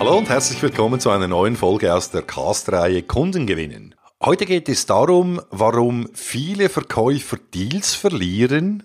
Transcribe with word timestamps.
Hallo 0.00 0.16
und 0.16 0.30
herzlich 0.30 0.62
willkommen 0.62 0.98
zu 0.98 1.10
einer 1.10 1.28
neuen 1.28 1.56
Folge 1.56 1.94
aus 1.94 2.10
der 2.10 2.22
Cast-Reihe 2.22 3.02
Kunden 3.02 3.46
gewinnen. 3.46 3.94
Heute 4.24 4.46
geht 4.46 4.70
es 4.70 4.86
darum, 4.86 5.42
warum 5.50 6.08
viele 6.14 6.70
Verkäufer 6.70 7.36
Deals 7.36 7.92
verlieren, 7.92 8.82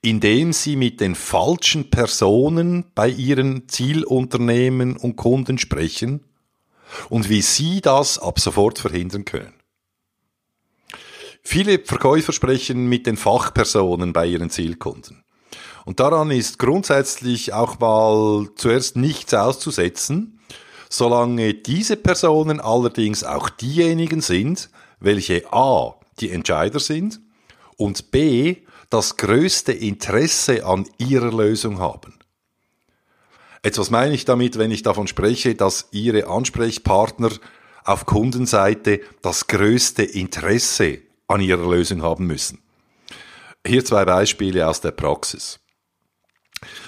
indem 0.00 0.54
sie 0.54 0.76
mit 0.76 1.02
den 1.02 1.14
falschen 1.14 1.90
Personen 1.90 2.86
bei 2.94 3.10
ihren 3.10 3.68
Zielunternehmen 3.68 4.96
und 4.96 5.16
Kunden 5.16 5.58
sprechen 5.58 6.24
und 7.10 7.28
wie 7.28 7.42
sie 7.42 7.82
das 7.82 8.18
ab 8.18 8.40
sofort 8.40 8.78
verhindern 8.78 9.26
können. 9.26 9.52
Viele 11.42 11.80
Verkäufer 11.80 12.32
sprechen 12.32 12.86
mit 12.86 13.06
den 13.06 13.18
Fachpersonen 13.18 14.14
bei 14.14 14.24
ihren 14.24 14.48
Zielkunden. 14.48 15.23
Und 15.84 16.00
daran 16.00 16.30
ist 16.30 16.58
grundsätzlich 16.58 17.52
auch 17.52 17.78
mal 17.78 18.48
zuerst 18.56 18.96
nichts 18.96 19.34
auszusetzen, 19.34 20.40
solange 20.88 21.54
diese 21.54 21.96
Personen 21.96 22.60
allerdings 22.60 23.24
auch 23.24 23.50
diejenigen 23.50 24.20
sind, 24.20 24.70
welche 25.00 25.52
A, 25.52 25.94
die 26.20 26.30
Entscheider 26.30 26.80
sind 26.80 27.20
und 27.76 28.10
B, 28.10 28.58
das 28.90 29.16
größte 29.16 29.72
Interesse 29.72 30.64
an 30.64 30.86
ihrer 30.98 31.32
Lösung 31.32 31.80
haben. 31.80 32.14
Etwas 33.62 33.90
meine 33.90 34.14
ich 34.14 34.24
damit, 34.24 34.58
wenn 34.58 34.70
ich 34.70 34.82
davon 34.82 35.08
spreche, 35.08 35.54
dass 35.54 35.88
Ihre 35.90 36.26
Ansprechpartner 36.28 37.30
auf 37.84 38.04
Kundenseite 38.04 39.00
das 39.22 39.46
größte 39.46 40.02
Interesse 40.02 40.98
an 41.28 41.40
Ihrer 41.40 41.68
Lösung 41.68 42.02
haben 42.02 42.26
müssen. 42.26 42.62
Hier 43.66 43.82
zwei 43.82 44.04
Beispiele 44.04 44.68
aus 44.68 44.82
der 44.82 44.90
Praxis. 44.90 45.60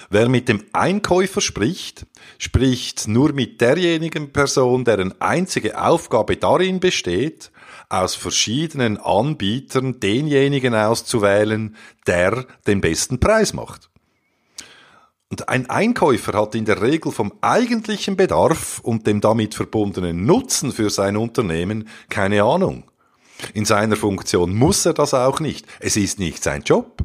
Wer 0.09 0.29
mit 0.29 0.49
dem 0.49 0.63
Einkäufer 0.73 1.41
spricht, 1.41 2.05
spricht 2.37 3.07
nur 3.07 3.33
mit 3.33 3.61
derjenigen 3.61 4.31
Person, 4.31 4.85
deren 4.85 5.19
einzige 5.21 5.81
Aufgabe 5.81 6.37
darin 6.37 6.79
besteht, 6.79 7.51
aus 7.89 8.15
verschiedenen 8.15 8.97
Anbietern 8.97 9.99
denjenigen 9.99 10.75
auszuwählen, 10.75 11.75
der 12.05 12.45
den 12.65 12.81
besten 12.81 13.19
Preis 13.19 13.53
macht. 13.53 13.89
Und 15.29 15.49
ein 15.49 15.69
Einkäufer 15.69 16.39
hat 16.39 16.55
in 16.55 16.65
der 16.65 16.81
Regel 16.81 17.11
vom 17.11 17.33
eigentlichen 17.41 18.15
Bedarf 18.15 18.79
und 18.79 19.07
dem 19.07 19.19
damit 19.19 19.55
verbundenen 19.55 20.25
Nutzen 20.25 20.71
für 20.71 20.89
sein 20.89 21.17
Unternehmen 21.17 21.89
keine 22.09 22.43
Ahnung. 22.43 22.89
In 23.53 23.65
seiner 23.65 23.97
Funktion 23.97 24.55
muss 24.55 24.85
er 24.85 24.93
das 24.93 25.13
auch 25.13 25.39
nicht. 25.39 25.65
Es 25.79 25.97
ist 25.97 26.17
nicht 26.17 26.43
sein 26.43 26.63
Job. 26.63 27.03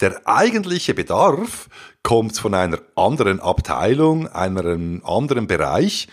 Der 0.00 0.26
eigentliche 0.26 0.94
Bedarf 0.94 1.68
kommt 2.02 2.36
von 2.38 2.54
einer 2.54 2.80
anderen 2.96 3.40
Abteilung, 3.40 4.28
einem 4.28 5.02
anderen 5.04 5.46
Bereich, 5.46 6.08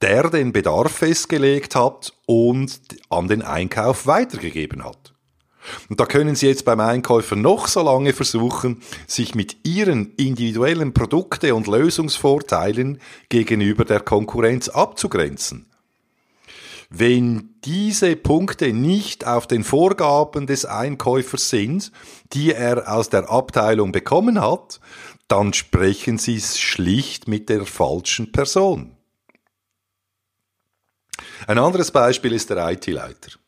der 0.00 0.30
den 0.30 0.52
Bedarf 0.52 0.92
festgelegt 0.92 1.74
hat 1.74 2.12
und 2.26 2.80
an 3.10 3.28
den 3.28 3.42
Einkauf 3.42 4.06
weitergegeben 4.06 4.84
hat. 4.84 5.12
Und 5.88 6.00
da 6.00 6.06
können 6.06 6.34
Sie 6.34 6.46
jetzt 6.46 6.64
beim 6.64 6.80
Einkäufer 6.80 7.36
noch 7.36 7.68
so 7.68 7.82
lange 7.82 8.12
versuchen, 8.12 8.82
sich 9.06 9.34
mit 9.34 9.58
Ihren 9.66 10.14
individuellen 10.14 10.94
Produkte- 10.94 11.54
und 11.54 11.66
Lösungsvorteilen 11.66 12.98
gegenüber 13.28 13.84
der 13.84 14.00
Konkurrenz 14.00 14.68
abzugrenzen. 14.68 15.69
Wenn 16.92 17.54
diese 17.64 18.16
Punkte 18.16 18.72
nicht 18.72 19.24
auf 19.24 19.46
den 19.46 19.62
Vorgaben 19.62 20.48
des 20.48 20.64
Einkäufers 20.64 21.48
sind, 21.48 21.92
die 22.32 22.52
er 22.52 22.92
aus 22.92 23.08
der 23.08 23.30
Abteilung 23.30 23.92
bekommen 23.92 24.40
hat, 24.40 24.80
dann 25.28 25.52
sprechen 25.52 26.18
Sie 26.18 26.40
schlicht 26.40 27.28
mit 27.28 27.48
der 27.48 27.64
falschen 27.64 28.32
Person. 28.32 28.96
Ein 31.46 31.58
anderes 31.58 31.92
Beispiel 31.92 32.32
ist 32.32 32.50
der 32.50 32.72
IT-Leiter. 32.72 33.38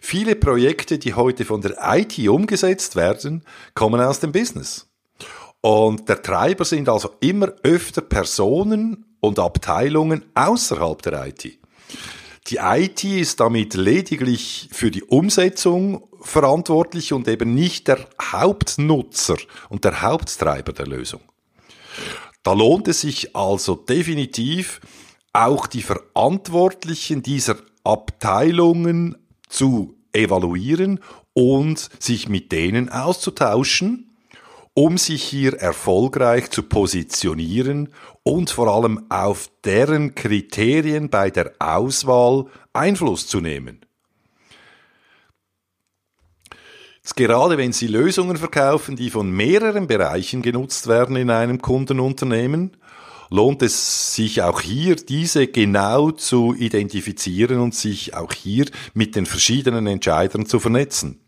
Viele 0.00 0.34
Projekte, 0.34 0.98
die 0.98 1.14
heute 1.14 1.44
von 1.44 1.60
der 1.60 1.76
IT 1.80 2.18
umgesetzt 2.28 2.96
werden, 2.96 3.44
kommen 3.74 4.00
aus 4.00 4.18
dem 4.18 4.32
Business. 4.32 4.88
Und 5.60 6.08
der 6.08 6.20
Treiber 6.22 6.64
sind 6.64 6.88
also 6.88 7.14
immer 7.20 7.52
öfter 7.62 8.02
Personen 8.02 9.16
und 9.20 9.38
Abteilungen 9.38 10.24
außerhalb 10.34 11.00
der 11.02 11.28
IT. 11.28 11.58
Die 12.48 12.58
IT 12.60 13.04
ist 13.04 13.40
damit 13.40 13.72
lediglich 13.72 14.68
für 14.70 14.90
die 14.90 15.02
Umsetzung 15.02 16.06
verantwortlich 16.20 17.14
und 17.14 17.26
eben 17.26 17.54
nicht 17.54 17.88
der 17.88 18.06
Hauptnutzer 18.20 19.36
und 19.70 19.84
der 19.84 20.02
Haupttreiber 20.02 20.74
der 20.74 20.86
Lösung. 20.86 21.20
Da 22.42 22.52
lohnt 22.52 22.86
es 22.88 23.00
sich 23.00 23.34
also 23.34 23.76
definitiv, 23.76 24.82
auch 25.32 25.66
die 25.66 25.82
Verantwortlichen 25.82 27.22
dieser 27.22 27.56
Abteilungen 27.82 29.16
zu 29.48 29.96
evaluieren 30.12 31.00
und 31.32 31.88
sich 31.98 32.28
mit 32.28 32.52
denen 32.52 32.90
auszutauschen 32.90 34.03
um 34.74 34.98
sich 34.98 35.22
hier 35.22 35.54
erfolgreich 35.54 36.50
zu 36.50 36.64
positionieren 36.64 37.90
und 38.24 38.50
vor 38.50 38.68
allem 38.68 39.06
auf 39.08 39.48
deren 39.64 40.14
Kriterien 40.16 41.08
bei 41.08 41.30
der 41.30 41.52
Auswahl 41.60 42.46
Einfluss 42.72 43.28
zu 43.28 43.40
nehmen. 43.40 43.80
Gerade 47.16 47.58
wenn 47.58 47.72
Sie 47.72 47.86
Lösungen 47.86 48.36
verkaufen, 48.36 48.96
die 48.96 49.10
von 49.10 49.30
mehreren 49.30 49.86
Bereichen 49.86 50.42
genutzt 50.42 50.88
werden 50.88 51.14
in 51.14 51.30
einem 51.30 51.62
Kundenunternehmen, 51.62 52.76
lohnt 53.30 53.62
es 53.62 54.14
sich 54.14 54.42
auch 54.42 54.60
hier, 54.60 54.96
diese 54.96 55.46
genau 55.46 56.10
zu 56.10 56.54
identifizieren 56.54 57.60
und 57.60 57.74
sich 57.74 58.14
auch 58.14 58.32
hier 58.32 58.66
mit 58.94 59.14
den 59.14 59.26
verschiedenen 59.26 59.86
Entscheidern 59.86 60.46
zu 60.46 60.58
vernetzen. 60.58 61.23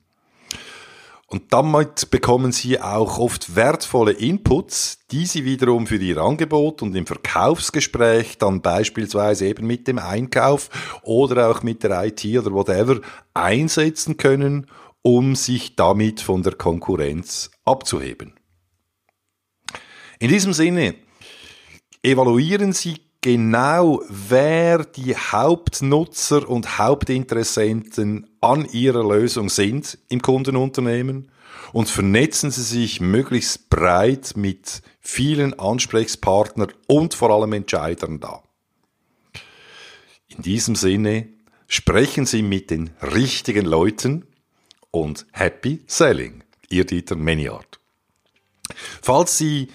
Und 1.28 1.53
damit 1.53 2.10
bekommen 2.10 2.53
Sie 2.53 2.81
auch 2.81 3.19
oft 3.19 3.56
wertvolle 3.56 4.12
Inputs, 4.12 5.00
die 5.10 5.26
Sie 5.26 5.44
wiederum 5.44 5.88
für 5.88 5.97
Ihr 5.97 6.19
Angebot 6.19 6.82
und 6.82 6.94
im 6.94 7.04
Verkaufsgespräch 7.04 8.38
dann 8.38 8.62
beispielsweise 8.62 9.47
eben 9.47 9.66
mit 9.66 9.88
dem 9.88 9.98
Einkauf 9.98 10.70
oder 11.03 11.50
auch 11.50 11.65
mit 11.65 11.82
der 11.82 12.04
IT 12.04 12.25
oder 12.25 12.53
whatever 12.53 13.00
einsetzen 13.34 14.16
können, 14.16 14.69
um 15.03 15.34
sich 15.34 15.75
damit 15.75 16.20
von 16.20 16.44
der 16.44 16.54
Konkurrenz 16.54 17.50
abzuheben. 17.65 18.34
In 20.20 20.28
diesem 20.28 20.53
Sinne, 20.53 20.94
evaluieren 22.04 22.72
Sie 22.72 23.05
genau, 23.26 24.04
wer 24.09 24.84
die 24.84 25.16
Hauptnutzer 25.16 26.48
und 26.48 26.78
Hauptinteressenten 26.78 28.31
an 28.41 28.66
ihrer 28.66 29.03
Lösung 29.03 29.48
sind 29.48 29.98
im 30.09 30.22
Kundenunternehmen 30.22 31.32
und 31.72 31.88
vernetzen 31.88 32.53
Sie 32.53 32.62
sich 32.62 33.00
möglichst 33.00 33.69
breit 33.69 34.34
mit 34.36 34.81
vielen 35.00 35.59
Ansprechpartnern 35.59 36.72
und 36.86 37.15
vor 37.15 37.31
allem 37.31 37.53
Entscheidern 37.54 38.20
da. 38.20 38.44
In 40.28 40.42
diesem 40.42 40.76
Sinne 40.76 41.26
sprechen 41.66 42.26
Sie 42.26 42.42
mit 42.42 42.70
den 42.70 42.91
richtigen 43.03 43.66
Leuten 43.66 44.25
und 44.92 45.26
Happy 45.32 45.82
Selling. 45.88 46.44
Ihr 46.69 46.84
Dieter 46.84 47.16
Meniart. 47.16 47.81
Falls 49.03 49.36
Sie 49.36 49.66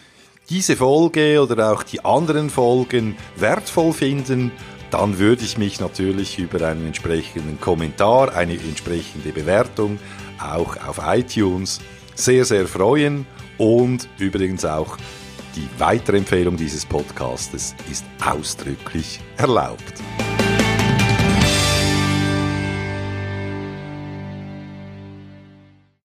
diese 0.52 0.76
Folge 0.76 1.42
oder 1.42 1.72
auch 1.72 1.82
die 1.82 2.04
anderen 2.04 2.50
Folgen 2.50 3.16
wertvoll 3.38 3.94
finden, 3.94 4.52
dann 4.90 5.18
würde 5.18 5.46
ich 5.46 5.58
mich 5.58 5.80
natürlich 5.80 6.38
über 6.40 6.68
einen 6.68 6.88
entsprechenden 6.88 7.62
Kommentar, 7.62 8.36
eine 8.36 8.56
entsprechende 8.56 9.32
Bewertung 9.32 9.98
auch 10.40 10.76
auf 10.86 11.00
iTunes 11.06 11.80
sehr, 12.16 12.44
sehr 12.44 12.68
freuen 12.68 13.26
und 13.58 14.10
übrigens 14.20 14.66
auch 14.66 14.98
die 15.56 15.70
Weiterempfehlung 15.80 16.58
dieses 16.58 16.86
Podcastes 16.86 17.74
ist 17.90 18.04
ausdrücklich 18.22 19.22
erlaubt. 19.38 19.94